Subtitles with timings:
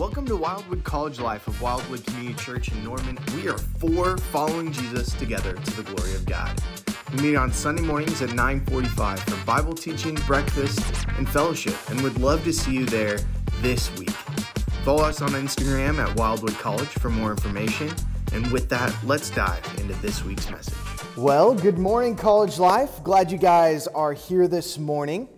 [0.00, 3.18] Welcome to Wildwood College Life of Wildwood Community Church in Norman.
[3.34, 6.58] We are for following Jesus together to the glory of God.
[7.12, 10.80] We meet on Sunday mornings at 9:45 for Bible teaching, breakfast,
[11.18, 13.18] and fellowship, and would love to see you there
[13.60, 14.08] this week.
[14.86, 17.94] Follow us on Instagram at Wildwood College for more information.
[18.32, 20.78] And with that, let's dive into this week's message.
[21.14, 23.04] Well, good morning, College Life.
[23.04, 25.28] Glad you guys are here this morning.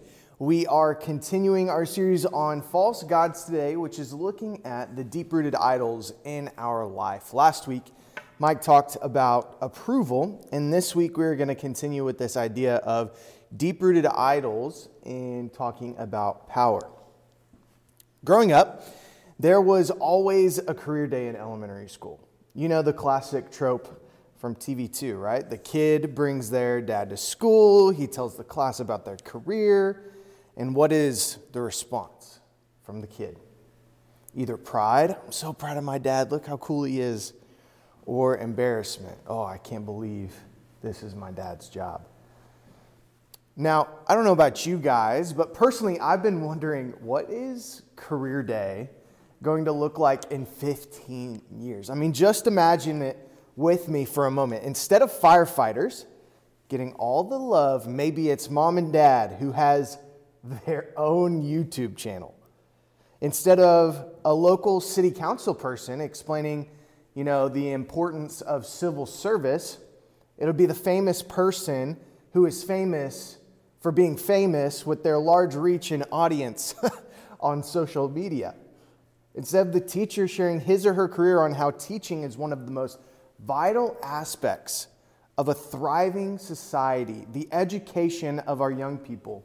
[0.43, 5.33] We are continuing our series on false gods today, which is looking at the deep
[5.33, 7.33] rooted idols in our life.
[7.33, 7.85] Last week,
[8.41, 13.17] Mike talked about approval, and this week we're going to continue with this idea of
[13.57, 16.91] deep rooted idols in talking about power.
[18.25, 18.85] Growing up,
[19.39, 22.19] there was always a career day in elementary school.
[22.53, 24.05] You know the classic trope
[24.39, 25.49] from TV2, right?
[25.49, 30.09] The kid brings their dad to school, he tells the class about their career
[30.57, 32.41] and what is the response
[32.83, 33.39] from the kid?
[34.35, 37.35] Either pride, I'm so proud of my dad, look how cool he is,
[38.07, 40.33] or embarrassment, oh, I can't believe
[40.83, 42.07] this is my dad's job.
[43.55, 48.43] Now, I don't know about you guys, but personally, I've been wondering what is career
[48.43, 48.89] day
[49.43, 51.91] going to look like in 15 years?
[51.91, 53.19] I mean, just imagine it
[53.57, 54.65] with me for a moment.
[54.65, 56.07] Instead of firefighters
[56.69, 59.99] getting all the love, maybe it's mom and dad who has
[60.43, 62.35] their own YouTube channel.
[63.21, 66.69] Instead of a local city council person explaining,
[67.15, 69.79] you know, the importance of civil service,
[70.39, 71.97] it'll be the famous person
[72.33, 73.39] who is famous
[73.81, 76.75] for being famous with their large reach and audience
[77.41, 78.55] on social media.
[79.35, 82.67] Instead of the teacher sharing his or her career on how teaching is one of
[82.67, 82.99] the most
[83.41, 84.89] vital aspects
[85.39, 89.45] of a thriving society, the education of our young people,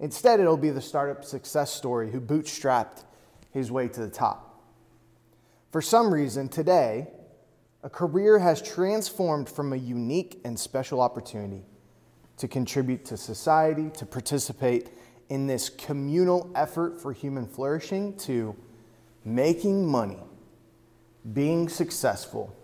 [0.00, 3.04] Instead, it'll be the startup success story who bootstrapped
[3.50, 4.62] his way to the top.
[5.72, 7.08] For some reason, today,
[7.82, 11.64] a career has transformed from a unique and special opportunity
[12.36, 14.90] to contribute to society, to participate
[15.28, 18.56] in this communal effort for human flourishing, to
[19.24, 20.22] making money,
[21.32, 22.54] being successful,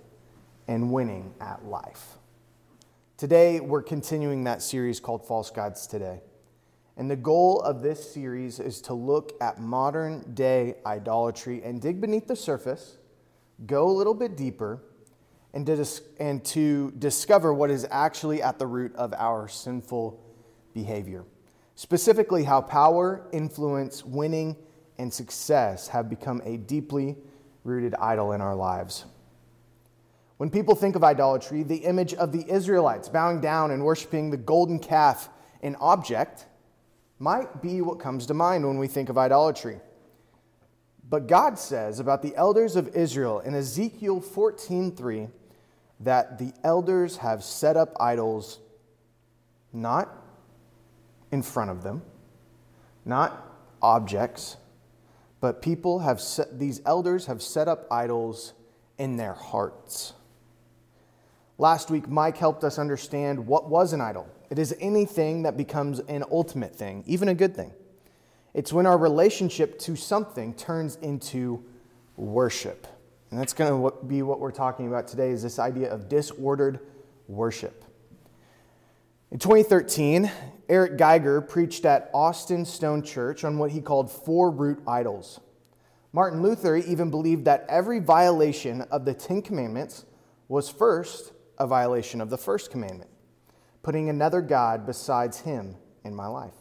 [0.66, 2.18] and winning at life.
[3.16, 6.20] Today, we're continuing that series called False Gods Today.
[6.96, 12.00] And the goal of this series is to look at modern day idolatry and dig
[12.00, 12.98] beneath the surface,
[13.66, 14.80] go a little bit deeper,
[15.52, 20.20] and to, dis- and to discover what is actually at the root of our sinful
[20.72, 21.24] behavior.
[21.74, 24.56] Specifically, how power, influence, winning,
[24.98, 27.16] and success have become a deeply
[27.64, 29.04] rooted idol in our lives.
[30.36, 34.36] When people think of idolatry, the image of the Israelites bowing down and worshiping the
[34.36, 35.28] golden calf,
[35.62, 36.46] an object,
[37.24, 39.80] might be what comes to mind when we think of idolatry.
[41.08, 45.30] But God says about the elders of Israel in Ezekiel 14:3
[46.00, 48.60] that the elders have set up idols
[49.72, 50.10] not
[51.30, 52.02] in front of them,
[53.06, 53.42] not
[53.80, 54.58] objects,
[55.40, 58.52] but people have set, these elders have set up idols
[58.98, 60.12] in their hearts.
[61.56, 64.28] Last week, Mike helped us understand what was an idol.
[64.50, 67.72] It is anything that becomes an ultimate thing, even a good thing.
[68.54, 71.64] It's when our relationship to something turns into
[72.16, 72.86] worship.
[73.30, 76.80] And that's going to be what we're talking about today is this idea of disordered
[77.28, 77.84] worship.
[79.30, 80.30] In 2013,
[80.68, 85.40] Eric Geiger preached at Austin Stone Church on what he called four root idols.
[86.12, 90.04] Martin Luther even believed that every violation of the Ten Commandments
[90.46, 93.10] was first a violation of the first commandment,
[93.82, 96.54] putting another God besides him in my life.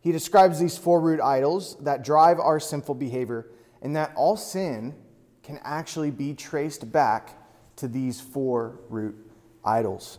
[0.00, 3.46] He describes these four root idols that drive our sinful behavior,
[3.80, 4.94] and that all sin
[5.42, 7.38] can actually be traced back
[7.76, 9.16] to these four root
[9.64, 10.18] idols.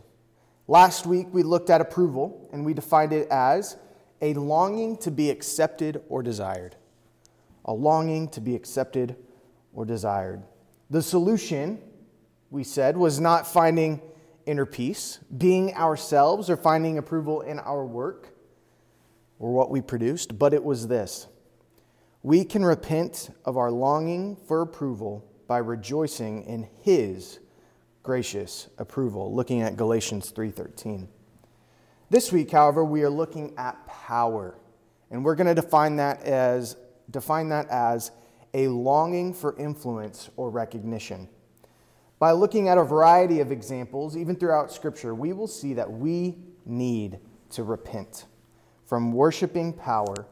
[0.67, 3.77] Last week, we looked at approval, and we defined it as
[4.21, 6.75] a longing to be accepted or desired.
[7.65, 9.15] A longing to be accepted
[9.73, 10.43] or desired.
[10.89, 11.81] The solution
[12.55, 14.01] we said, was not finding
[14.45, 18.29] inner peace, being ourselves, or finding approval in our work
[19.39, 21.27] or what we produced, but it was this.
[22.23, 27.39] We can repent of our longing for approval by rejoicing in his
[28.03, 31.09] gracious approval, looking at Galatians 3:13.
[32.09, 34.55] This week, however, we are looking at power,
[35.11, 36.77] and we're going to define that as
[37.11, 38.11] define that as
[38.53, 41.27] a longing for influence or recognition.
[42.25, 46.39] By looking at a variety of examples, even throughout Scripture, we will see that we
[46.65, 47.19] need
[47.51, 48.25] to repent
[48.87, 50.25] from worshiping power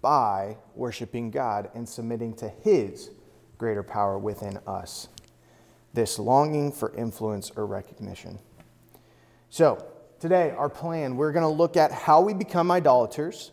[0.00, 3.10] by worshiping God and submitting to His
[3.58, 5.08] greater power within us.
[5.92, 8.38] This longing for influence or recognition.
[9.50, 9.86] So,
[10.18, 13.52] today, our plan, we're going to look at how we become idolaters.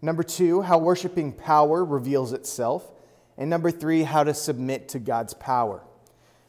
[0.00, 2.92] Number two, how worshiping power reveals itself.
[3.36, 5.82] And number three, how to submit to God's power.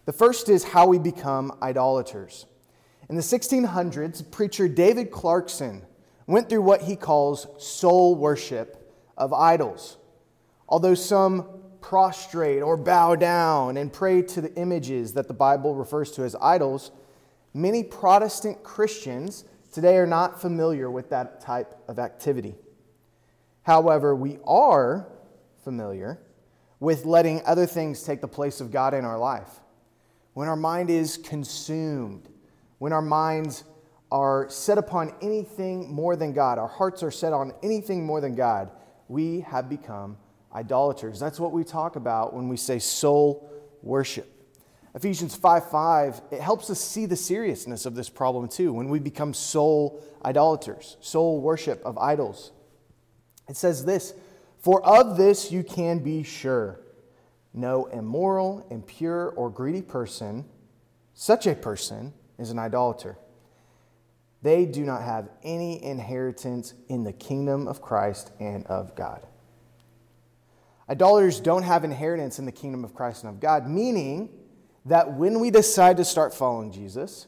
[0.06, 2.46] The first is how we become idolaters.
[3.10, 5.84] In the 1600s, preacher David Clarkson
[6.28, 9.98] went through what he calls soul worship of idols.
[10.68, 11.48] Although some
[11.82, 16.36] prostrate or bow down and pray to the images that the Bible refers to as
[16.42, 16.92] idols,
[17.54, 22.56] many Protestant Christians today are not familiar with that type of activity.
[23.64, 25.08] However, we are
[25.64, 26.20] familiar
[26.80, 29.62] with letting other things take the place of God in our life.
[30.36, 32.28] When our mind is consumed,
[32.80, 33.64] when our minds
[34.12, 38.36] are set upon anything more than God, our hearts are set on anything more than
[38.36, 38.70] God,
[39.08, 40.18] we have become
[40.54, 41.22] idolaters.
[41.22, 43.50] That's what we talk about when we say soul
[43.82, 44.30] worship.
[44.94, 49.00] Ephesians 5 5, it helps us see the seriousness of this problem too when we
[49.00, 52.52] become soul idolaters, soul worship of idols.
[53.48, 54.14] It says this
[54.60, 56.82] For of this you can be sure
[57.56, 60.46] no immoral, impure, or greedy person,
[61.14, 63.18] such a person is an idolater.
[64.42, 69.26] They do not have any inheritance in the kingdom of Christ and of God.
[70.88, 74.30] Idolaters don't have inheritance in the kingdom of Christ and of God, meaning
[74.86, 77.28] that when we decide to start following Jesus,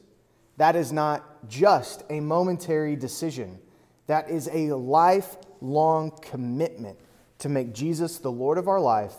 [0.58, 3.60] that is not just a momentary decision.
[4.08, 7.00] That is a lifelong commitment
[7.40, 9.14] to make Jesus the Lord of our life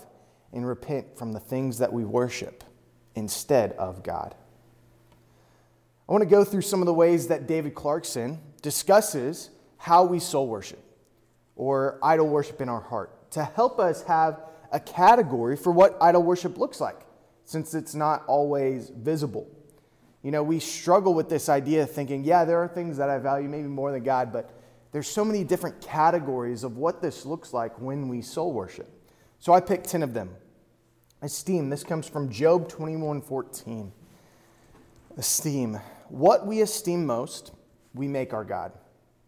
[0.53, 2.65] and repent from the things that we worship
[3.15, 4.35] instead of God.
[6.09, 10.19] I want to go through some of the ways that David Clarkson discusses how we
[10.19, 10.83] soul worship
[11.55, 14.41] or idol worship in our heart to help us have
[14.73, 17.01] a category for what idol worship looks like
[17.45, 19.49] since it's not always visible.
[20.23, 23.19] You know, we struggle with this idea of thinking, yeah, there are things that I
[23.19, 24.51] value maybe more than God, but
[24.93, 28.89] there's so many different categories of what this looks like when we soul worship.
[29.39, 30.31] So I picked 10 of them.
[31.23, 33.93] Esteem, this comes from Job 21:14.
[35.17, 35.81] Esteem.
[36.09, 37.53] What we esteem most,
[37.95, 38.73] we make our God.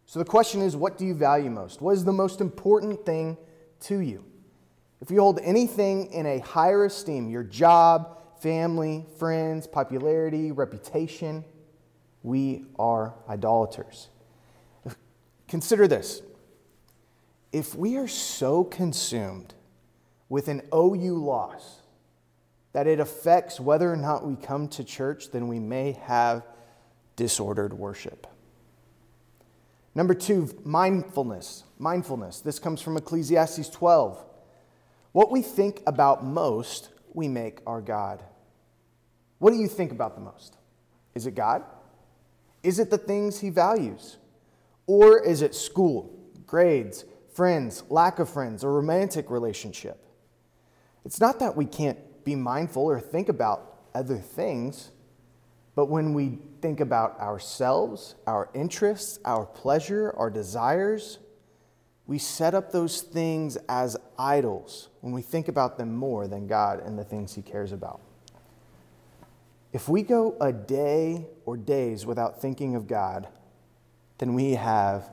[0.07, 1.81] So the question is, what do you value most?
[1.81, 3.37] What is the most important thing
[3.81, 4.25] to you?
[5.01, 11.45] If you hold anything in a higher esteem, your job, family, friends, popularity, reputation,
[12.23, 14.09] we are idolaters.
[15.49, 16.23] Consider this.
[17.53, 19.55] If we are so consumed
[20.31, 21.83] with an OU loss
[22.73, 26.47] that it affects whether or not we come to church, then we may have
[27.17, 28.27] disordered worship.
[29.95, 31.65] Number two, mindfulness.
[31.79, 32.41] Mindfulness.
[32.41, 34.25] This comes from Ecclesiastes 12.
[35.13, 38.23] What we think about most, we make our God.
[39.39, 40.57] What do you think about the most?
[41.15, 41.65] Is it God?
[42.63, 44.19] Is it the things he values?
[44.87, 46.17] Or is it school,
[46.47, 47.05] grades,
[47.35, 50.07] friends, lack of friends, or romantic relationship?
[51.05, 54.91] It's not that we can't be mindful or think about other things,
[55.75, 61.19] but when we think about ourselves, our interests, our pleasure, our desires,
[62.07, 66.81] we set up those things as idols when we think about them more than God
[66.81, 68.01] and the things He cares about.
[69.73, 73.29] If we go a day or days without thinking of God,
[74.19, 75.09] then we have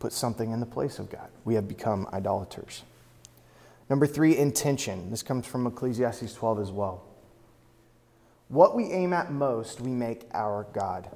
[0.00, 1.28] put something in the place of God.
[1.44, 2.82] We have become idolaters.
[3.90, 5.10] Number three, intention.
[5.10, 7.04] This comes from Ecclesiastes 12 as well.
[8.48, 11.10] What we aim at most, we make our God.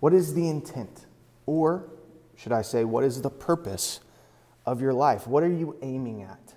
[0.00, 1.06] What is the intent?
[1.46, 1.88] Or,
[2.36, 4.00] should I say, what is the purpose
[4.66, 5.26] of your life?
[5.26, 6.54] What are you aiming at?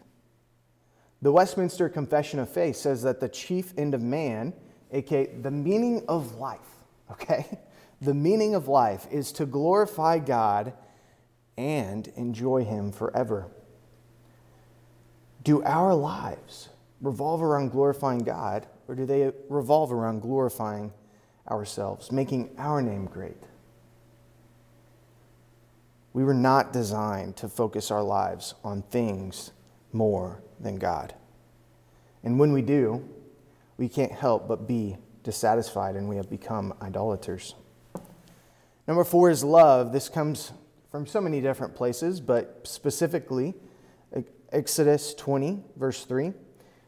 [1.21, 4.53] The Westminster Confession of Faith says that the chief end of man,
[4.91, 6.59] aka the meaning of life,
[7.11, 7.59] okay?
[8.01, 10.73] The meaning of life is to glorify God
[11.57, 13.47] and enjoy Him forever.
[15.47, 16.67] Do our lives
[16.99, 20.91] revolve around glorifying God, or do they revolve around glorifying
[21.49, 23.41] ourselves, making our name great?
[26.11, 29.53] We were not designed to focus our lives on things
[29.93, 31.13] more than God.
[32.25, 33.07] And when we do,
[33.77, 37.55] we can't help but be dissatisfied and we have become idolaters.
[38.85, 39.93] Number four is love.
[39.93, 40.51] This comes
[40.91, 43.55] from so many different places, but specifically,
[44.51, 46.33] Exodus 20, verse 3,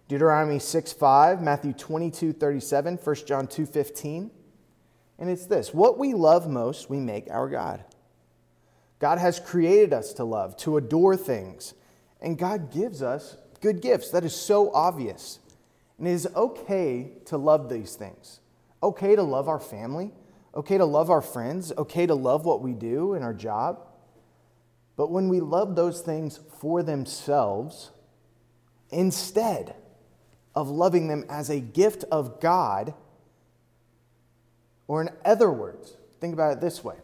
[0.07, 4.31] Deuteronomy 6, 5, Matthew 22, 37, 1 John 2, 15.
[5.19, 7.83] And it's this what we love most, we make our God.
[8.99, 11.73] God has created us to love, to adore things,
[12.21, 14.09] And God gives us good gifts.
[14.11, 15.39] That is so obvious.
[15.97, 18.39] And it is okay to love these things.
[18.83, 20.11] Okay to love our family.
[20.55, 21.71] Okay to love our friends.
[21.77, 23.85] Okay to love what we do in our job.
[24.99, 27.91] But when we love those things for themselves,
[28.89, 29.73] instead
[30.53, 32.93] of loving them as a gift of God,
[34.89, 36.97] or in other words, think about it this way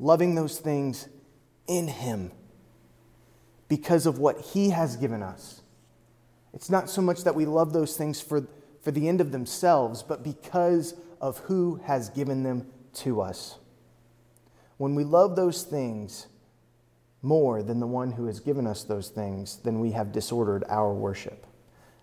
[0.00, 1.08] loving those things
[1.68, 2.32] in Him
[3.68, 5.62] because of what He has given us.
[6.52, 8.48] It's not so much that we love those things for,
[8.82, 13.58] for the end of themselves, but because of who has given them to us.
[14.76, 16.26] When we love those things
[17.24, 20.92] more than the one who has given us those things, then we have disordered our
[20.92, 21.46] worship.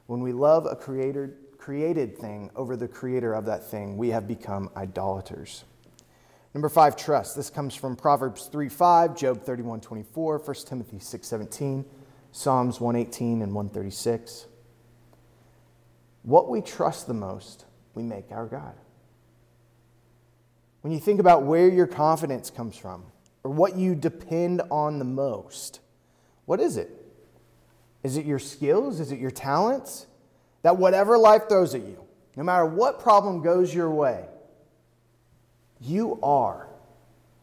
[0.07, 4.27] When we love a creator, created thing over the creator of that thing, we have
[4.27, 5.63] become idolaters.
[6.53, 7.35] Number five, trust.
[7.35, 11.85] This comes from Proverbs 3 5, Job 31 24, 1 Timothy 6 17,
[12.31, 14.47] Psalms 118 and 136.
[16.23, 18.75] What we trust the most, we make our God.
[20.81, 23.05] When you think about where your confidence comes from,
[23.43, 25.79] or what you depend on the most,
[26.45, 26.89] what is it?
[28.03, 28.99] Is it your skills?
[28.99, 30.07] Is it your talents?
[30.63, 32.03] That whatever life throws at you,
[32.35, 34.25] no matter what problem goes your way,
[35.79, 36.67] you are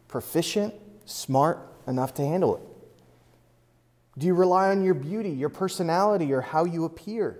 [0.07, 0.73] proficient,
[1.05, 2.63] smart enough to handle it?
[4.17, 7.39] Do you rely on your beauty, your personality, or how you appear?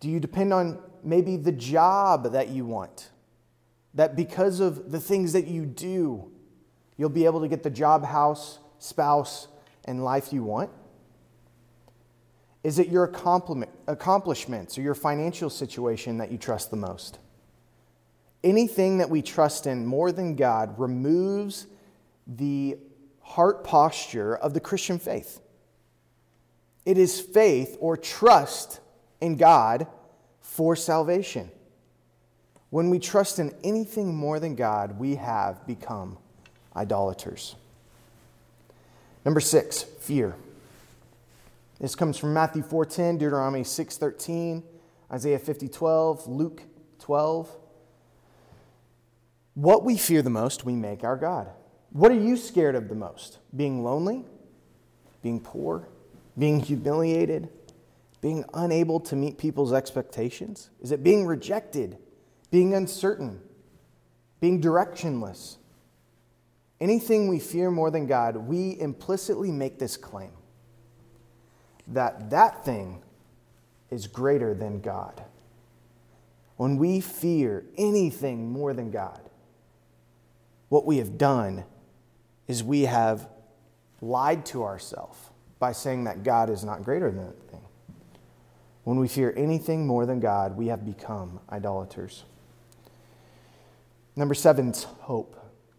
[0.00, 3.10] Do you depend on maybe the job that you want?
[3.94, 6.30] That because of the things that you do,
[6.96, 9.48] you'll be able to get the job, house, spouse,
[9.84, 10.70] and life you want?
[12.64, 17.18] Is it your accomplishments or your financial situation that you trust the most?
[18.46, 21.66] anything that we trust in more than God removes
[22.26, 22.78] the
[23.20, 25.40] heart posture of the Christian faith.
[26.84, 28.80] It is faith or trust
[29.20, 29.88] in God
[30.40, 31.50] for salvation.
[32.70, 36.18] When we trust in anything more than God, we have become
[36.76, 37.56] idolaters.
[39.24, 40.36] Number six, fear.
[41.80, 44.62] This comes from Matthew 4.10, Deuteronomy 6.13,
[45.12, 46.62] Isaiah 50.12, Luke
[47.00, 47.50] 12.
[49.54, 51.48] What we fear the most, we make our God.
[51.90, 53.38] What are you scared of the most?
[53.54, 54.24] Being lonely?
[55.22, 55.88] Being poor?
[56.38, 57.48] Being humiliated?
[58.20, 60.70] Being unable to meet people's expectations?
[60.80, 61.98] Is it being rejected?
[62.50, 63.40] Being uncertain?
[64.40, 65.56] Being directionless?
[66.80, 70.32] Anything we fear more than God, we implicitly make this claim
[71.88, 73.02] that that thing
[73.90, 75.22] is greater than God.
[76.56, 79.20] When we fear anything more than God,
[80.68, 81.64] what we have done
[82.48, 83.28] is we have
[84.00, 85.18] lied to ourselves
[85.58, 87.62] by saying that God is not greater than that thing.
[88.84, 92.24] When we fear anything more than God, we have become idolaters.
[94.14, 95.35] Number seven is hope.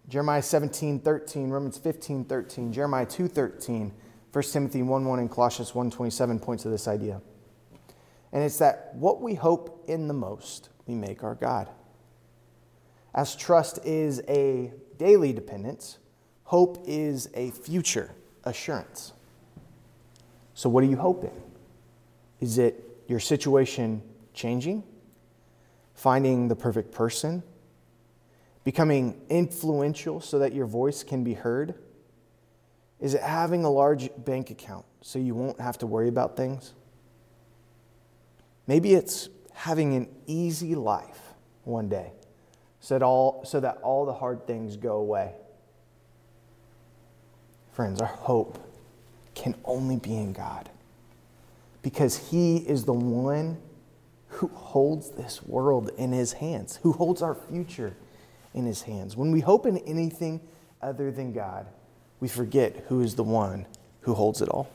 [0.10, 3.94] Jeremiah 17, 13, Romans 15, 13, Jeremiah 2, 13,
[4.32, 7.22] 1 Timothy 1, 1, and Colossians 1, 27 points to this idea.
[8.32, 11.70] And it's that what we hope in the most, we make our God.
[13.14, 15.98] As trust is a daily dependence,
[16.44, 18.12] hope is a future
[18.44, 19.14] assurance.
[20.54, 21.32] So, what are you hoping?
[22.40, 24.02] Is it your situation
[24.34, 24.84] changing?
[25.94, 27.44] Finding the perfect person?
[28.68, 31.74] Becoming influential so that your voice can be heard?
[33.00, 36.74] Is it having a large bank account so you won't have to worry about things?
[38.68, 41.34] Maybe it's having an easy life
[41.64, 42.12] one day
[42.82, 45.32] so that all, so that all the hard things go away.
[47.72, 48.60] Friends, our hope
[49.34, 50.70] can only be in God
[51.82, 53.60] because He is the one
[54.28, 57.96] who holds this world in His hands, who holds our future
[58.58, 59.16] in His hands.
[59.16, 60.42] When we hope in anything
[60.82, 61.68] other than God,
[62.20, 63.68] we forget who is the one
[64.02, 64.70] who holds it all.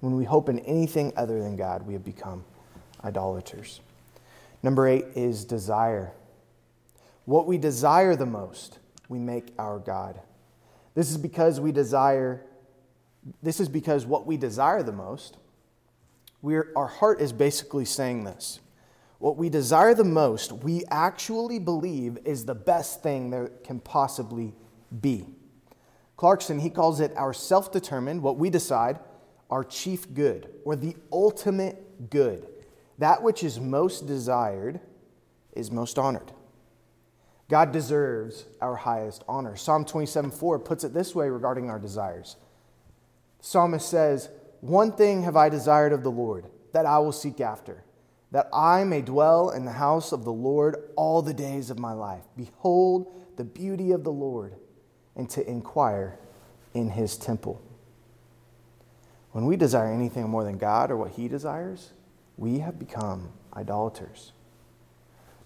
[0.00, 2.44] When we hope in anything other than God, we have become
[3.04, 3.80] idolaters.
[4.62, 6.12] Number eight is desire.
[7.24, 8.78] What we desire the most,
[9.08, 10.20] we make our God.
[10.94, 12.42] This is because we desire,
[13.42, 15.36] this is because what we desire the most,
[16.42, 18.60] we're, our heart is basically saying this.
[19.22, 24.52] What we desire the most, we actually believe is the best thing there can possibly
[25.00, 25.28] be.
[26.16, 28.98] Clarkson, he calls it our self determined, what we decide,
[29.48, 32.48] our chief good, or the ultimate good.
[32.98, 34.80] That which is most desired
[35.52, 36.32] is most honored.
[37.48, 39.54] God deserves our highest honor.
[39.54, 42.34] Psalm 27 4 puts it this way regarding our desires
[43.38, 44.30] The psalmist says,
[44.62, 47.84] One thing have I desired of the Lord, that I will seek after,
[48.32, 51.92] that I may dwell in the house of the Lord all the days of my
[51.92, 52.24] life.
[52.36, 54.54] Behold the beauty of the Lord,
[55.16, 56.18] and to inquire
[56.74, 57.60] in his temple.
[59.32, 61.92] When we desire anything more than God or what he desires,
[62.36, 64.32] we have become idolaters.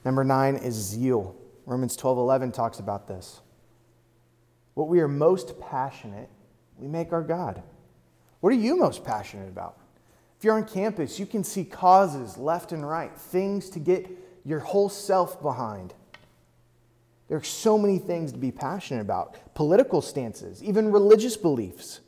[0.05, 1.37] Number nine is zeal.
[1.65, 3.41] Romans 12 11 talks about this.
[4.75, 6.29] What we are most passionate,
[6.77, 7.63] we make our God.
[8.41, 9.79] What are you most passionate about?
[10.47, 14.09] You're on campus, you can see causes left and right, things to get
[14.45, 15.93] your whole self behind.
[17.27, 21.99] There are so many things to be passionate about political stances, even religious beliefs.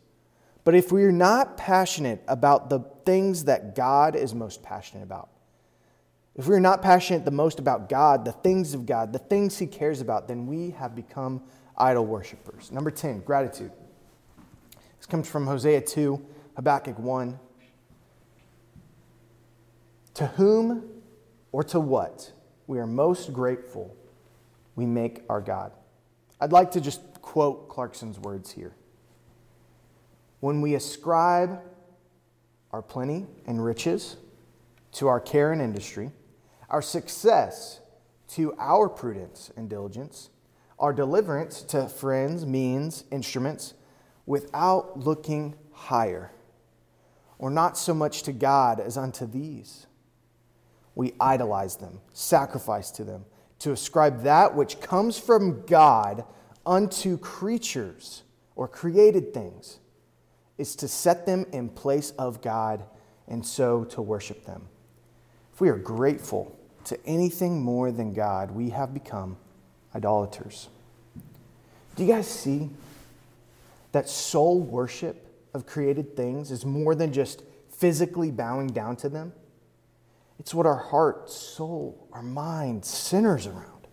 [0.62, 5.30] But if we're not passionate about the things that God is most passionate about,
[6.36, 9.66] if we're not passionate the most about God, the things of God, the things He
[9.66, 11.42] cares about, then we have become
[11.76, 12.70] idol worshippers.
[12.70, 13.72] Number 10, gratitude.
[14.96, 17.40] This comes from Hosea 2, Habakkuk 1.
[20.18, 20.82] To whom
[21.52, 22.32] or to what
[22.66, 23.94] we are most grateful,
[24.74, 25.70] we make our God.
[26.40, 28.74] I'd like to just quote Clarkson's words here.
[30.40, 31.60] When we ascribe
[32.72, 34.16] our plenty and riches
[34.94, 36.10] to our care and industry,
[36.68, 37.78] our success
[38.30, 40.30] to our prudence and diligence,
[40.80, 43.74] our deliverance to friends, means, instruments,
[44.26, 46.32] without looking higher,
[47.38, 49.86] or not so much to God as unto these.
[50.98, 53.24] We idolize them, sacrifice to them,
[53.60, 56.24] to ascribe that which comes from God
[56.66, 58.24] unto creatures
[58.56, 59.78] or created things
[60.58, 62.82] is to set them in place of God
[63.28, 64.66] and so to worship them.
[65.54, 69.36] If we are grateful to anything more than God, we have become
[69.94, 70.68] idolaters.
[71.94, 72.70] Do you guys see
[73.92, 79.32] that soul worship of created things is more than just physically bowing down to them?
[80.38, 83.86] It's what our heart, soul, our mind centers around.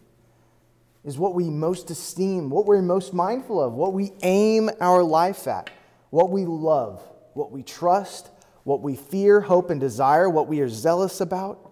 [1.04, 5.48] Is what we most esteem, what we're most mindful of, what we aim our life
[5.48, 5.70] at
[6.16, 7.02] what we love,
[7.34, 8.30] what we trust,
[8.64, 11.72] what we fear, hope, and desire, what we are zealous about,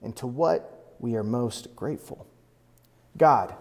[0.00, 2.26] and to what we are most grateful.
[3.18, 3.54] God,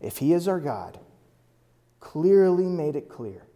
[0.00, 0.98] if He is our God,
[2.00, 3.46] clearly made it clear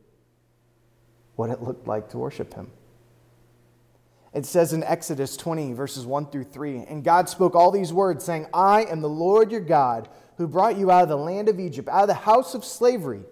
[1.34, 2.70] what it looked like to worship Him.
[4.34, 8.24] It says in Exodus 20, verses 1 through 3, and God spoke all these words,
[8.24, 11.60] saying, I am the Lord your God, who brought you out of the land of
[11.60, 13.22] Egypt, out of the house of slavery.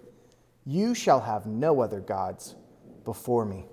[0.65, 2.55] You shall have no other gods
[3.03, 3.65] before me.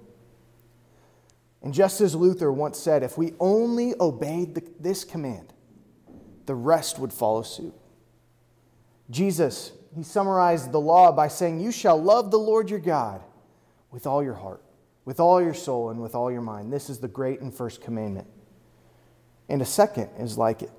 [1.62, 5.52] And just as Luther once said, if we only obeyed the, this command,
[6.46, 7.74] the rest would follow suit.
[9.10, 13.22] Jesus, he summarized the law by saying, You shall love the Lord your God
[13.90, 14.62] with all your heart,
[15.10, 16.72] with all your soul, and with all your mind.
[16.72, 18.28] This is the great and first commandment.
[19.48, 20.70] And a second is like it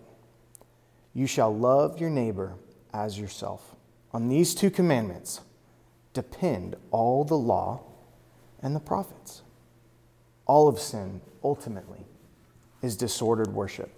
[1.13, 2.53] You shall love your neighbor
[2.93, 3.75] as yourself.
[4.13, 5.41] On these two commandments,
[6.13, 7.81] depend all the law
[8.61, 9.41] and the prophets.
[10.45, 12.05] All of sin, ultimately,
[12.81, 13.91] is disordered worship.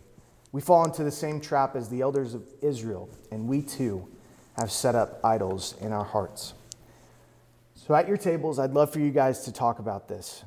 [0.51, 4.07] We fall into the same trap as the elders of Israel, and we too
[4.57, 6.55] have set up idols in our hearts.
[7.85, 10.45] So, at your tables, I'd love for you guys to talk about this.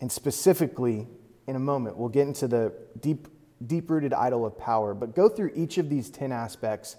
[0.00, 1.06] And specifically,
[1.46, 3.28] in a moment, we'll get into the deep,
[3.64, 6.96] deep rooted idol of power, but go through each of these 10 aspects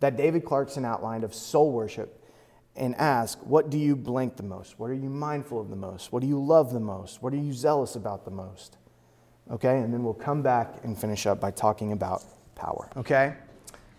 [0.00, 2.24] that David Clarkson outlined of soul worship
[2.74, 4.78] and ask, What do you blank the most?
[4.78, 6.10] What are you mindful of the most?
[6.10, 7.22] What do you love the most?
[7.22, 8.78] What are you zealous about the most?
[9.50, 12.88] Okay, and then we'll come back and finish up by talking about power.
[12.96, 13.34] Okay?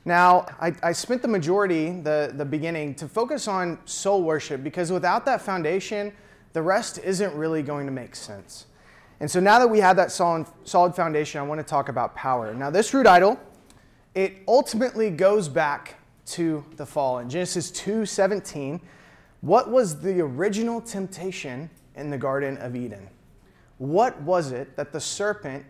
[0.05, 4.91] Now, I, I spent the majority, the, the beginning, to focus on soul worship because
[4.91, 6.11] without that foundation,
[6.51, 8.65] the rest isn't really going to make sense.
[9.19, 12.15] And so now that we have that solid, solid foundation, I want to talk about
[12.15, 12.53] power.
[12.53, 13.39] Now, this root idol,
[14.13, 17.19] it ultimately goes back to the fall.
[17.19, 18.81] In Genesis 2:17,
[19.41, 23.09] what was the original temptation in the Garden of Eden?
[23.77, 25.65] What was it that the serpent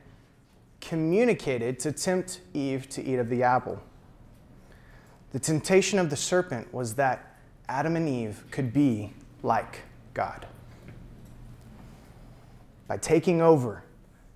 [0.81, 3.79] communicated to tempt Eve to eat of the apple?
[5.33, 7.35] The temptation of the serpent was that
[7.67, 9.79] Adam and Eve could be like
[10.13, 10.45] God.
[12.87, 13.83] By taking over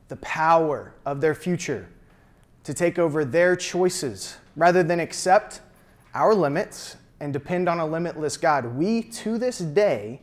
[0.08, 1.88] the power of their future,
[2.64, 5.62] to take over their choices rather than accept
[6.16, 10.22] our limits and depend on a limitless God, we to this day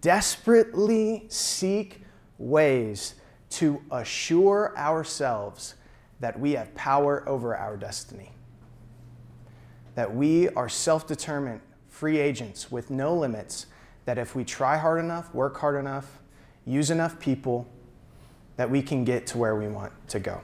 [0.00, 2.02] desperately seek
[2.38, 3.14] ways
[3.50, 5.74] to assure ourselves
[6.20, 8.30] that we have power over our destiny.
[9.94, 13.66] That we are self determined, free agents with no limits,
[14.04, 16.18] that if we try hard enough, work hard enough,
[16.64, 17.66] use enough people,
[18.56, 20.40] that we can get to where we want to go.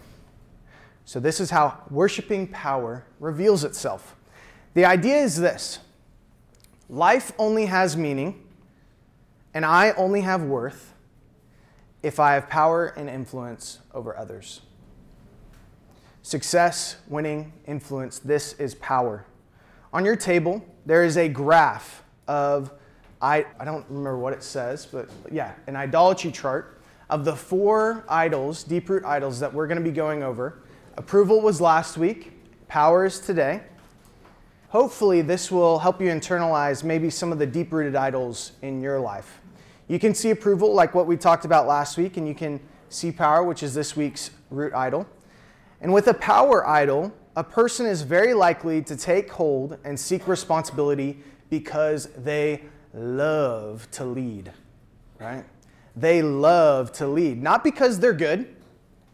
[1.05, 4.15] So, this is how worshiping power reveals itself.
[4.75, 5.79] The idea is this
[6.89, 8.45] life only has meaning,
[9.55, 10.95] and I only have worth
[12.03, 14.61] if I have power and influence over others.
[16.23, 19.25] Success, winning, influence, this is power.
[19.93, 22.73] On your table, there is a graph of,
[23.23, 28.05] I, I don't remember what it says, but yeah, an idolatry chart of the four
[28.07, 30.63] idols, deep root idols, that we're going to be going over.
[30.99, 32.33] Approval was last week,
[32.69, 33.63] power is today.
[34.69, 39.01] Hopefully, this will help you internalize maybe some of the deep rooted idols in your
[39.01, 39.41] life.
[39.89, 43.11] You can see approval, like what we talked about last week, and you can see
[43.11, 45.07] power, which is this week's root idol.
[45.81, 50.27] And with a power idol, a person is very likely to take hold and seek
[50.27, 51.21] responsibility
[51.51, 54.51] because they love to lead,
[55.21, 55.45] right?
[55.95, 58.57] They love to lead, not because they're good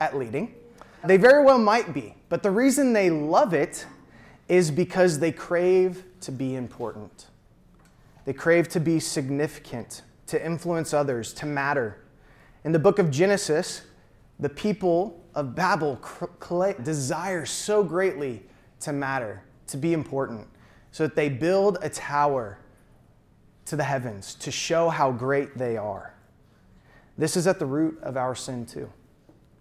[0.01, 0.55] at leading.
[1.05, 3.85] They very well might be, but the reason they love it
[4.49, 7.27] is because they crave to be important.
[8.25, 11.99] They crave to be significant to influence others, to matter.
[12.65, 13.83] In the book of Genesis,
[14.41, 16.01] the people of Babel
[16.83, 18.43] desire so greatly
[18.81, 20.47] to matter, to be important,
[20.93, 22.59] so that they build a tower
[23.67, 26.15] to the heavens to show how great they are.
[27.17, 28.91] This is at the root of our sin, too.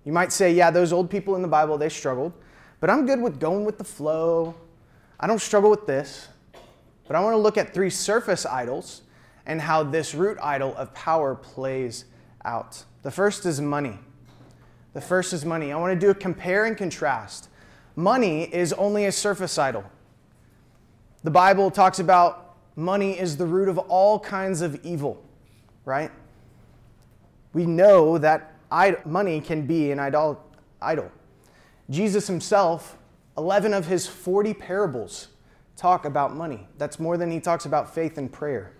[0.03, 2.33] You might say, yeah, those old people in the Bible, they struggled,
[2.79, 4.55] but I'm good with going with the flow.
[5.19, 6.27] I don't struggle with this.
[7.07, 9.01] But I want to look at three surface idols
[9.45, 12.05] and how this root idol of power plays
[12.45, 12.83] out.
[13.03, 13.99] The first is money.
[14.93, 15.71] The first is money.
[15.71, 17.49] I want to do a compare and contrast.
[17.95, 19.83] Money is only a surface idol.
[21.23, 25.23] The Bible talks about money is the root of all kinds of evil,
[25.85, 26.11] right?
[27.53, 28.53] We know that
[29.05, 31.11] money can be an idol.
[31.89, 32.97] Jesus himself,
[33.37, 35.29] 11 of his 40 parables
[35.75, 36.67] talk about money.
[36.77, 38.73] That's more than he talks about faith and prayer.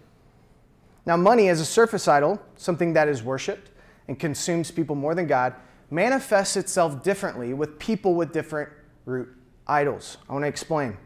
[1.05, 3.71] Now, money as a surface idol, something that is worshiped
[4.07, 5.53] and consumes people more than God,
[5.93, 8.69] manifests itself differently with people with different
[9.05, 9.29] root
[9.67, 10.17] idols.
[10.27, 10.97] I want to explain.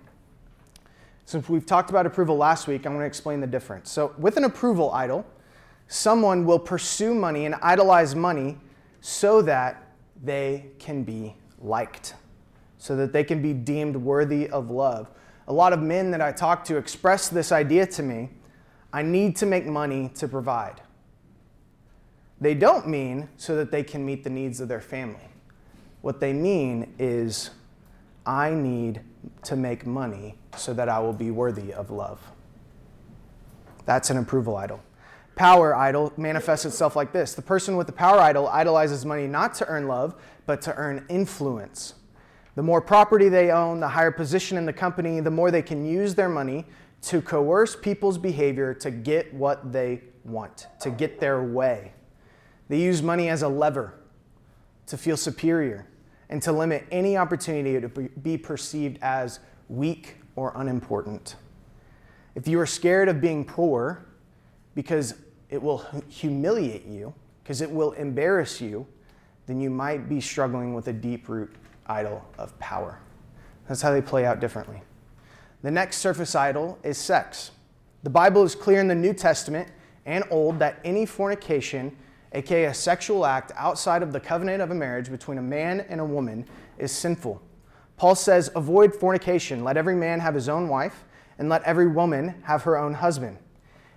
[1.25, 3.91] Since we've talked about approval last week, I want to explain the difference.
[3.91, 5.25] So, with an approval idol,
[5.87, 8.57] someone will pursue money and idolize money
[9.01, 9.91] so that
[10.23, 12.15] they can be liked,
[12.77, 15.09] so that they can be deemed worthy of love.
[15.49, 18.29] A lot of men that I talk to express this idea to me
[18.93, 20.81] I need to make money to provide.
[22.39, 25.29] They don't mean so that they can meet the needs of their family.
[26.01, 27.49] What they mean is,
[28.25, 29.01] I need
[29.43, 32.19] to make money so that I will be worthy of love.
[33.85, 34.81] That's an approval idol.
[35.35, 39.53] Power idol manifests itself like this the person with the power idol idolizes money not
[39.55, 41.93] to earn love, but to earn influence.
[42.55, 45.85] The more property they own, the higher position in the company, the more they can
[45.85, 46.65] use their money
[47.03, 51.93] to coerce people's behavior to get what they want, to get their way.
[52.69, 53.93] They use money as a lever
[54.87, 55.87] to feel superior
[56.29, 57.87] and to limit any opportunity to
[58.21, 61.35] be perceived as weak or unimportant.
[62.35, 64.05] If you are scared of being poor
[64.75, 65.15] because
[65.49, 68.85] it will humiliate you, because it will embarrass you,
[69.45, 71.55] then you might be struggling with a deep root
[71.87, 72.99] idol of power.
[73.67, 74.81] That's how they play out differently.
[75.63, 77.51] The next surface idol is sex.
[78.03, 79.69] The Bible is clear in the New Testament
[80.05, 81.95] and Old that any fornication,
[82.37, 85.99] aka a sexual act outside of the covenant of a marriage between a man and
[85.99, 86.45] a woman,
[86.77, 87.41] is sinful.
[87.97, 89.63] Paul says, Avoid fornication.
[89.63, 91.03] Let every man have his own wife,
[91.39, 93.37] and let every woman have her own husband.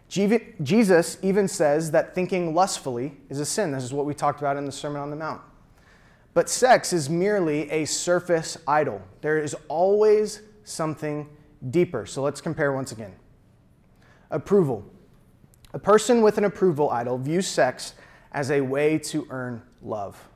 [0.09, 3.71] Jesus even says that thinking lustfully is a sin.
[3.71, 5.41] This is what we talked about in the Sermon on the Mount.
[6.35, 9.03] But sex is merely a surface idol.
[9.21, 11.29] There is always something
[11.71, 12.07] deeper.
[12.07, 13.15] So let's compare once again.
[14.31, 14.85] Approval.
[15.75, 17.95] A person with an approval idol views sex
[18.33, 20.29] as a way to earn love.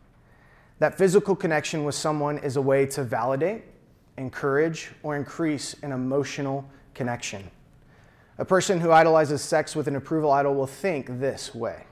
[0.78, 3.64] That physical connection with someone is a way to validate,
[4.18, 7.50] encourage, or increase an emotional connection.
[8.38, 11.84] A person who idolizes sex with an approval idol will think this way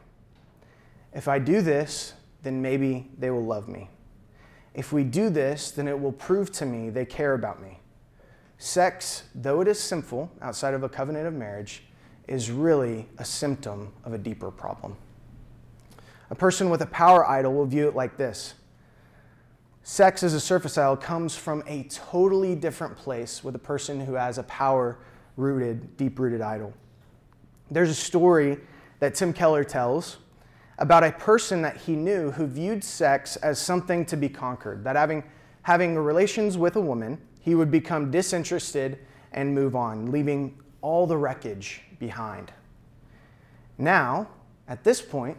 [1.13, 3.89] If I do this, then maybe they will love me.
[4.75, 7.79] If we do this, then it will prove to me they care about me.
[8.59, 11.85] Sex, though it is sinful outside of a covenant of marriage,
[12.27, 14.97] is really a symptom of a deeper problem.
[16.33, 18.55] A person with a power idol will view it like this
[19.83, 24.15] Sex as a surface idol comes from a totally different place with a person who
[24.15, 24.97] has a power
[25.37, 26.73] rooted, deep rooted idol.
[27.71, 28.59] There's a story
[29.01, 30.19] that Tim Keller tells
[30.79, 34.97] about a person that he knew who viewed sex as something to be conquered, that
[34.97, 35.23] having,
[35.63, 39.01] having relations with a woman, he would become disinterested
[39.33, 42.53] and move on, leaving all the wreckage behind.
[43.77, 44.29] Now,
[44.67, 45.37] at this point,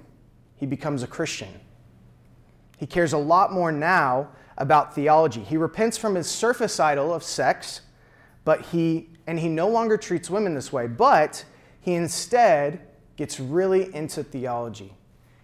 [0.64, 1.50] he becomes a Christian.
[2.78, 5.42] He cares a lot more now about theology.
[5.44, 7.82] He repents from his surface idol of sex,
[8.46, 11.44] but he and he no longer treats women this way, but
[11.82, 12.80] he instead
[13.18, 14.94] gets really into theology.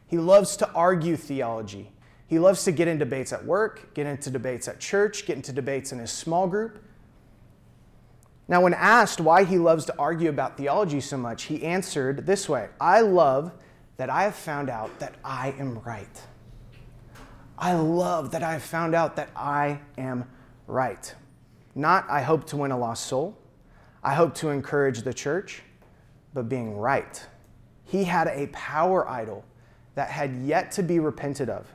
[0.08, 1.92] He loves to argue theology.
[2.28, 5.52] He loves to get in debates at work, get into debates at church, get into
[5.52, 6.82] debates in his small group.
[8.48, 12.48] Now, when asked why he loves to argue about theology so much, he answered this
[12.48, 13.52] way I love
[14.00, 16.22] that I have found out that I am right.
[17.58, 20.24] I love that I have found out that I am
[20.68, 21.14] right.
[21.76, 23.38] Not, I hope to win a lost soul.
[24.02, 25.64] I hope to encourage the church,
[26.34, 27.22] but being right.
[27.84, 29.44] He had a power idol
[29.96, 31.68] that had yet to be repented of.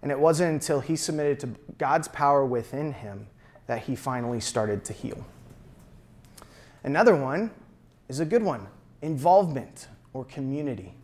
[0.00, 3.26] And it wasn't until he submitted to God's power within him
[3.66, 5.26] that he finally started to heal.
[6.84, 7.50] Another one
[8.08, 8.68] is a good one
[9.02, 10.94] involvement or community.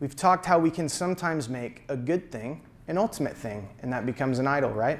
[0.00, 4.04] We've talked how we can sometimes make a good thing an ultimate thing, and that
[4.04, 4.98] becomes an idol, right?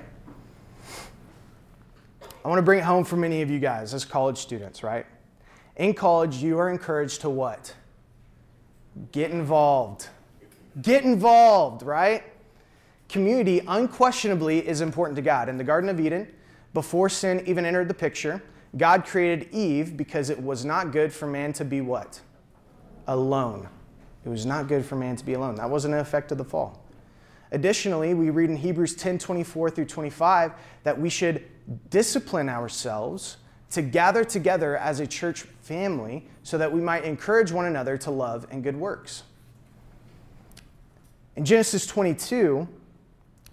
[2.44, 5.04] I want to bring it home for many of you guys as college students, right?
[5.74, 7.74] In college, you are encouraged to what?
[9.10, 10.08] Get involved.
[10.82, 12.22] Get involved, right?
[13.08, 15.48] Community unquestionably is important to God.
[15.48, 16.28] In the Garden of Eden,
[16.72, 18.40] before sin even entered the picture,
[18.76, 22.20] God created Eve because it was not good for man to be what?
[23.08, 23.68] Alone.
[24.24, 25.54] It was not good for man to be alone.
[25.56, 26.82] That wasn't an effect of the fall.
[27.52, 30.52] Additionally, we read in Hebrews 10 24 through 25
[30.84, 31.44] that we should
[31.90, 33.38] discipline ourselves
[33.70, 38.10] to gather together as a church family so that we might encourage one another to
[38.10, 39.22] love and good works.
[41.36, 42.68] In Genesis 22,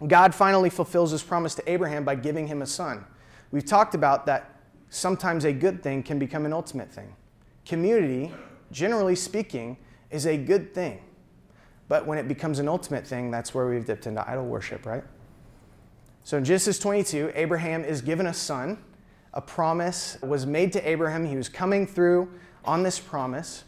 [0.07, 3.05] God finally fulfills his promise to Abraham by giving him a son.
[3.51, 7.13] We've talked about that sometimes a good thing can become an ultimate thing.
[7.65, 8.31] Community,
[8.71, 9.77] generally speaking,
[10.11, 11.01] is a good thing.
[11.87, 15.03] But when it becomes an ultimate thing, that's where we've dipped into idol worship, right?
[16.23, 18.83] So in Genesis 22, Abraham is given a son.
[19.33, 21.25] A promise was made to Abraham.
[21.25, 22.29] He was coming through
[22.65, 23.63] on this promise.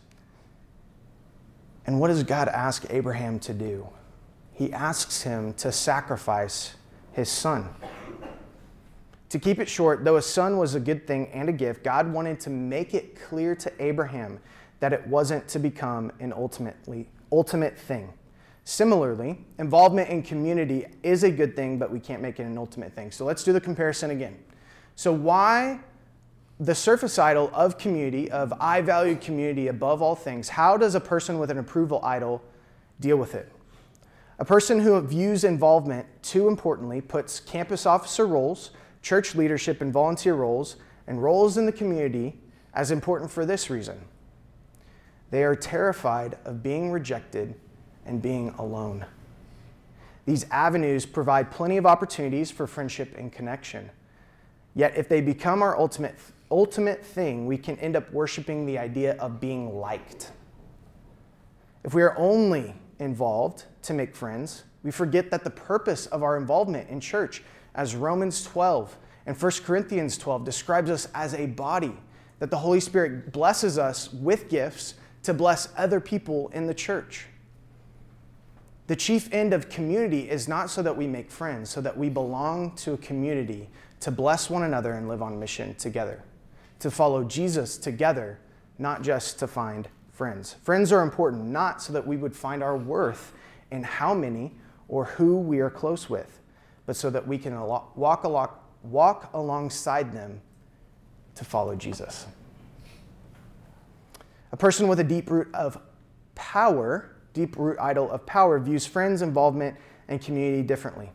[1.86, 3.88] And what does God ask Abraham to do?
[4.52, 6.76] He asks him to sacrifice
[7.14, 7.70] his son.
[9.30, 12.12] To keep it short, though a son was a good thing and a gift, God
[12.12, 14.40] wanted to make it clear to Abraham
[14.80, 18.14] that it wasn't to become an ultimately ultimate thing.
[18.64, 22.94] Similarly, involvement in community is a good thing, but we can't make it an ultimate
[22.94, 23.12] thing.
[23.12, 24.38] So let's do the comparison again.
[24.96, 25.80] So, why
[26.60, 31.00] the surface idol of community, of I value community above all things, how does a
[31.00, 32.42] person with an approval idol
[33.00, 33.52] deal with it?
[34.40, 40.34] A person who views involvement too importantly puts campus officer roles, church leadership, and volunteer
[40.34, 40.76] roles,
[41.08, 42.40] and roles in the community
[42.74, 44.00] as important for this reason
[45.32, 47.56] they are terrified of being rejected
[48.06, 49.06] and being alone.
[50.26, 53.90] These avenues provide plenty of opportunities for friendship and connection.
[54.76, 56.16] Yet, if they become our ultimate,
[56.52, 60.32] ultimate thing, we can end up worshiping the idea of being liked.
[61.84, 66.38] If we are only involved to make friends, we forget that the purpose of our
[66.38, 67.44] involvement in church,
[67.76, 71.96] as Romans 12 and 1 Corinthians 12 describes us as a body,
[72.40, 77.26] that the Holy Spirit blesses us with gifts to bless other people in the church.
[78.88, 82.10] The chief end of community is not so that we make friends, so that we
[82.10, 86.24] belong to a community to bless one another and live on mission together,
[86.80, 88.40] to follow Jesus together,
[88.78, 90.56] not just to find friends.
[90.64, 93.34] Friends are important, not so that we would find our worth
[93.72, 94.54] in how many
[94.88, 96.42] or who we are close with,
[96.86, 97.96] but so that we can walk,
[98.84, 100.42] walk alongside them
[101.36, 102.26] to follow Jesus.
[104.52, 105.80] A person with a deep root of
[106.36, 111.12] power, deep root idol of power, views friends' involvement and community differently.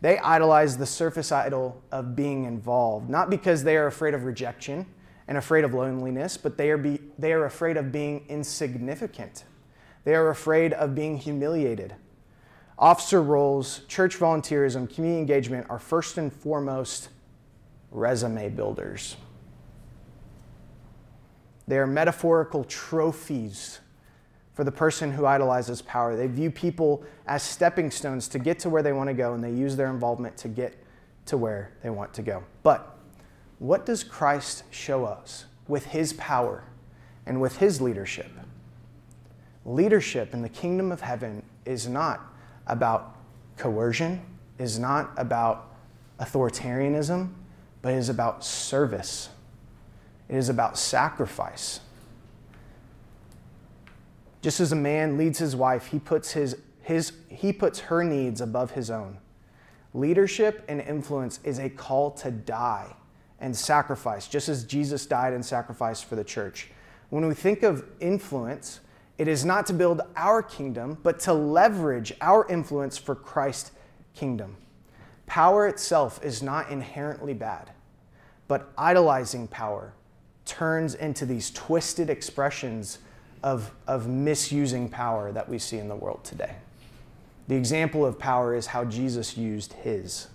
[0.00, 4.86] They idolize the surface idol of being involved, not because they are afraid of rejection
[5.28, 9.44] and afraid of loneliness, but they are, be, they are afraid of being insignificant.
[10.04, 11.94] They are afraid of being humiliated.
[12.78, 17.08] Officer roles, church volunteerism, community engagement are first and foremost
[17.90, 19.16] resume builders.
[21.68, 23.80] They are metaphorical trophies
[24.54, 26.16] for the person who idolizes power.
[26.16, 29.42] They view people as stepping stones to get to where they want to go, and
[29.42, 30.76] they use their involvement to get
[31.26, 32.44] to where they want to go.
[32.62, 32.98] But
[33.58, 36.64] what does Christ show us with his power
[37.26, 38.30] and with his leadership.
[39.64, 42.20] Leadership in the kingdom of heaven is not
[42.68, 43.16] about
[43.56, 44.22] coercion,
[44.58, 45.74] is not about
[46.20, 47.32] authoritarianism,
[47.82, 49.28] but is about service.
[50.28, 51.80] It is about sacrifice.
[54.42, 58.40] Just as a man leads his wife, he puts, his, his, he puts her needs
[58.40, 59.18] above his own.
[59.94, 62.94] Leadership and influence is a call to die
[63.40, 66.70] and sacrifice, just as Jesus died and sacrificed for the church.
[67.10, 68.80] When we think of influence,
[69.18, 73.70] it is not to build our kingdom, but to leverage our influence for Christ's
[74.14, 74.56] kingdom.
[75.26, 77.70] Power itself is not inherently bad,
[78.48, 79.92] but idolizing power
[80.46, 82.98] turns into these twisted expressions
[83.42, 86.54] of, of misusing power that we see in the world today.
[87.48, 90.28] The example of power is how Jesus used his.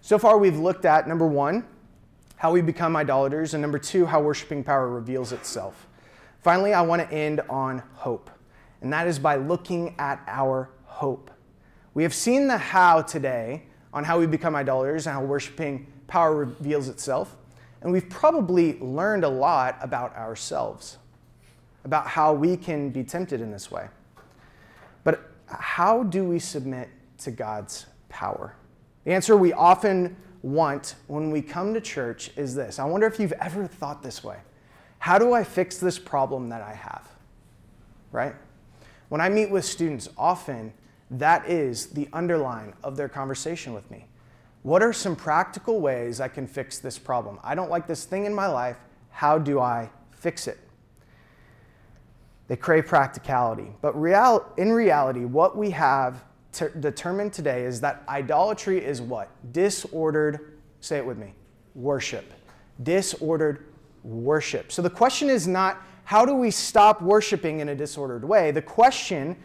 [0.00, 1.64] So far, we've looked at number one,
[2.36, 5.86] how we become idolaters, and number two, how worshiping power reveals itself.
[6.42, 8.28] Finally, I want to end on hope,
[8.80, 11.30] and that is by looking at our hope.
[11.94, 13.62] We have seen the how today
[13.92, 17.36] on how we become idolaters and how worshiping power reveals itself,
[17.82, 20.98] and we've probably learned a lot about ourselves,
[21.84, 23.88] about how we can be tempted in this way.
[25.04, 28.54] But how do we submit to God's power?
[29.04, 32.78] The answer we often want when we come to church is this.
[32.78, 34.38] I wonder if you've ever thought this way.
[34.98, 37.08] How do I fix this problem that I have?
[38.12, 38.34] Right?
[39.08, 40.72] When I meet with students, often
[41.10, 44.06] that is the underline of their conversation with me.
[44.62, 47.38] What are some practical ways I can fix this problem?
[47.42, 48.76] I don't like this thing in my life.
[49.10, 50.58] How do I fix it?
[52.48, 53.68] They crave practicality.
[53.80, 59.30] But real, in reality, what we have ter- determined today is that idolatry is what?
[59.52, 61.34] Disordered, say it with me,
[61.74, 62.32] worship.
[62.82, 63.66] Disordered
[64.04, 64.70] worship.
[64.70, 68.50] So the question is not how do we stop worshiping in a disordered way?
[68.50, 69.36] The question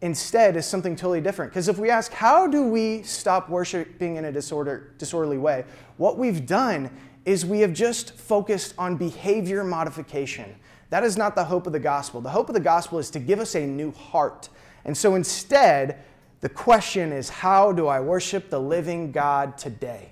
[0.00, 1.52] instead is something totally different.
[1.52, 5.64] Because if we ask, how do we stop worshiping in a disorder, disorderly way?
[5.96, 6.90] What we've done
[7.24, 10.54] is we have just focused on behavior modification.
[10.90, 12.20] That is not the hope of the gospel.
[12.20, 14.48] The hope of the gospel is to give us a new heart.
[14.84, 16.04] And so instead,
[16.40, 20.10] the question is how do I worship the living God today?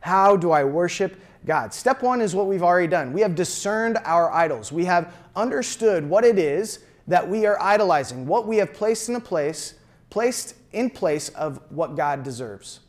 [0.00, 1.72] How do I worship God?
[1.72, 3.12] Step one is what we've already done.
[3.12, 4.70] We have discerned our idols.
[4.70, 9.14] We have understood what it is that we are idolizing, what we have placed in
[9.14, 9.74] a place,
[10.10, 12.80] placed in place of what God deserves,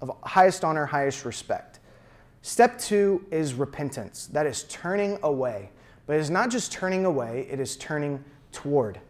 [0.00, 1.80] of highest honor, highest respect.
[2.42, 4.26] Step two is repentance.
[4.26, 5.70] That is turning away.
[6.06, 9.00] But it is not just turning away, it is turning toward.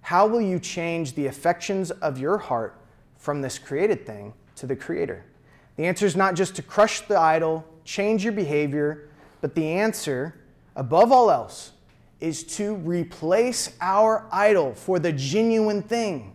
[0.00, 2.80] How will you change the affections of your heart
[3.16, 5.24] from this created thing to the Creator?
[5.76, 9.08] The answer is not just to crush the idol, change your behavior,
[9.40, 10.34] but the answer,
[10.74, 11.72] above all else,
[12.22, 16.32] is to replace our idol for the genuine thing.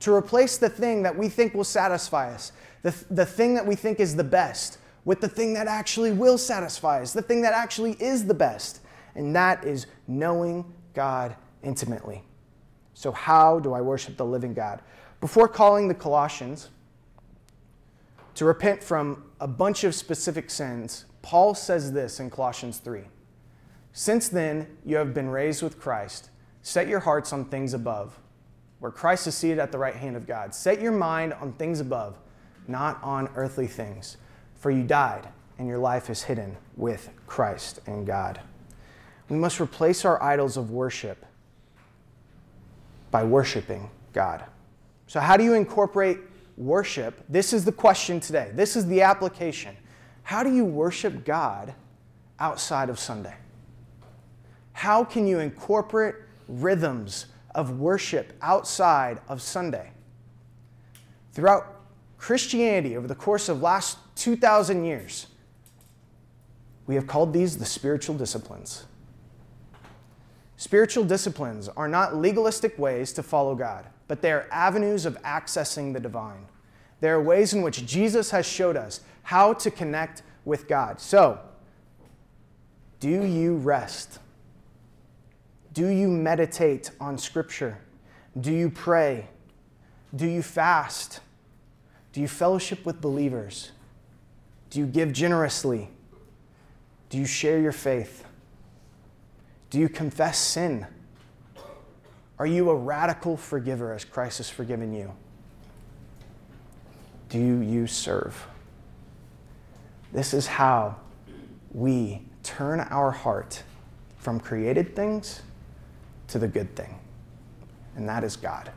[0.00, 3.76] To replace the thing that we think will satisfy us, the, the thing that we
[3.76, 7.54] think is the best, with the thing that actually will satisfy us, the thing that
[7.54, 8.80] actually is the best.
[9.14, 12.22] And that is knowing God intimately.
[12.92, 14.82] So, how do I worship the living God?
[15.22, 16.68] Before calling the Colossians
[18.34, 23.04] to repent from a bunch of specific sins, Paul says this in Colossians 3
[23.96, 26.30] Since then, you have been raised with Christ.
[26.62, 28.18] Set your hearts on things above,
[28.80, 30.52] where Christ is seated at the right hand of God.
[30.52, 32.18] Set your mind on things above,
[32.66, 34.16] not on earthly things.
[34.56, 35.28] For you died,
[35.60, 38.40] and your life is hidden with Christ in God.
[39.28, 41.24] We must replace our idols of worship
[43.12, 44.44] by worshiping God.
[45.06, 46.18] So, how do you incorporate
[46.56, 47.24] worship?
[47.28, 48.50] This is the question today.
[48.54, 49.76] This is the application.
[50.24, 51.74] How do you worship God
[52.40, 53.34] outside of Sunday?
[54.74, 59.90] How can you incorporate rhythms of worship outside of Sunday?
[61.32, 61.80] Throughout
[62.18, 65.28] Christianity, over the course of last 2,000 years,
[66.86, 68.84] we have called these the spiritual disciplines.
[70.56, 75.92] Spiritual disciplines are not legalistic ways to follow God, but they are avenues of accessing
[75.92, 76.46] the divine.
[77.00, 81.00] They are ways in which Jesus has showed us how to connect with God.
[81.00, 81.38] So,
[83.00, 84.18] do you rest?
[85.74, 87.78] Do you meditate on Scripture?
[88.40, 89.26] Do you pray?
[90.14, 91.18] Do you fast?
[92.12, 93.72] Do you fellowship with believers?
[94.70, 95.90] Do you give generously?
[97.10, 98.24] Do you share your faith?
[99.70, 100.86] Do you confess sin?
[102.38, 105.12] Are you a radical forgiver as Christ has forgiven you?
[107.30, 108.46] Do you serve?
[110.12, 110.94] This is how
[111.72, 113.64] we turn our heart
[114.18, 115.42] from created things
[116.28, 116.98] to the good thing,
[117.96, 118.70] and that is God.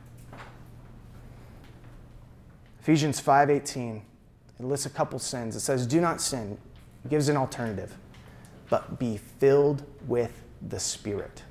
[2.80, 4.02] Ephesians 5:18
[4.60, 5.56] it lists a couple sins.
[5.56, 6.58] It says, "Do not sin."
[7.06, 7.98] It gives an alternative,
[8.70, 11.44] but be filled with the Spirit.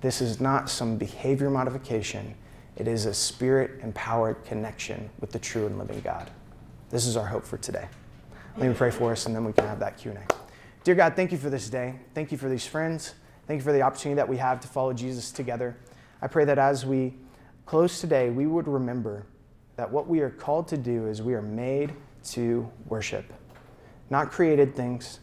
[0.00, 2.34] This is not some behavior modification.
[2.76, 6.30] It is a spirit-empowered connection with the true and living God.
[6.90, 7.88] This is our hope for today.
[8.56, 10.26] Let me pray for us, and then we can have that Q&A.
[10.82, 11.94] Dear God, thank you for this day.
[12.14, 13.14] Thank you for these friends.
[13.46, 15.76] Thank you for the opportunity that we have to follow Jesus together.
[16.22, 17.14] I pray that as we
[17.66, 19.26] close today, we would remember
[19.76, 21.92] that what we are called to do is we are made
[22.30, 23.32] to worship.
[24.08, 25.20] Not created things,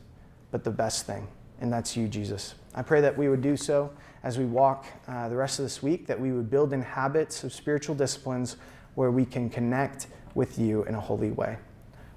[0.52, 1.28] but the best thing,
[1.62, 2.56] and that's you, Jesus.
[2.76, 3.92] I pray that we would do so
[4.24, 7.44] as we walk uh, the rest of this week, that we would build in habits
[7.44, 8.58] of spiritual disciplines
[8.94, 11.58] where we can connect with you in a holy way.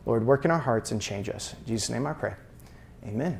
[0.04, 1.54] Lord, work in our hearts and change us.
[1.60, 2.34] In Jesus' name I pray.
[3.06, 3.32] Amen.